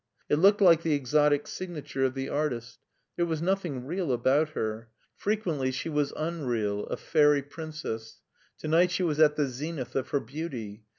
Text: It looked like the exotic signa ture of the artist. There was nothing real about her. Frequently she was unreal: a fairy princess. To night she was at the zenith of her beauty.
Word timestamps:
It 0.29 0.37
looked 0.37 0.61
like 0.61 0.81
the 0.81 0.95
exotic 0.95 1.45
signa 1.45 1.83
ture 1.83 2.05
of 2.05 2.15
the 2.15 2.27
artist. 2.27 2.79
There 3.17 3.25
was 3.27 3.39
nothing 3.39 3.85
real 3.85 4.11
about 4.11 4.49
her. 4.57 4.89
Frequently 5.15 5.69
she 5.69 5.89
was 5.89 6.11
unreal: 6.17 6.87
a 6.87 6.97
fairy 6.97 7.43
princess. 7.43 8.19
To 8.61 8.67
night 8.67 8.89
she 8.89 9.03
was 9.03 9.19
at 9.19 9.35
the 9.35 9.45
zenith 9.45 9.95
of 9.95 10.09
her 10.09 10.19
beauty. 10.19 10.85